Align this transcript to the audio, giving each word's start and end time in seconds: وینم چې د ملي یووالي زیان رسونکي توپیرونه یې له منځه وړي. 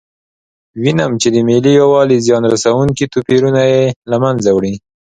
وینم 0.81 1.11
چې 1.21 1.27
د 1.31 1.37
ملي 1.47 1.71
یووالي 1.81 2.17
زیان 2.25 2.43
رسونکي 2.53 3.05
توپیرونه 3.13 3.61
یې 3.71 3.83
له 4.11 4.17
منځه 4.23 4.49
وړي. 4.53 4.73